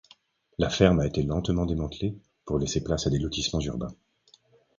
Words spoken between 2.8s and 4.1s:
place à des lotissements urbains.